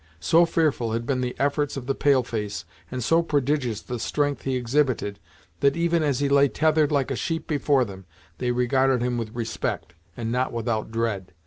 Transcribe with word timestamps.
So 0.19 0.47
fearful 0.47 0.93
had 0.93 1.05
been 1.05 1.21
the 1.21 1.35
efforts 1.39 1.77
of 1.77 1.85
the 1.85 1.93
pale 1.93 2.23
face, 2.23 2.65
and 2.89 3.03
so 3.03 3.21
prodigious 3.21 3.81
the 3.83 3.99
strength 3.99 4.41
he 4.41 4.55
exhibited, 4.55 5.19
that 5.59 5.77
even 5.77 6.01
as 6.01 6.21
he 6.21 6.27
lay 6.27 6.47
tethered 6.47 6.91
like 6.91 7.11
a 7.11 7.15
sheep 7.15 7.45
before 7.45 7.85
them, 7.85 8.07
they 8.39 8.49
regarded 8.51 9.03
him 9.03 9.19
with 9.19 9.35
respect, 9.35 9.93
and 10.17 10.31
not 10.31 10.51
without 10.51 10.89
dread. 10.89 11.33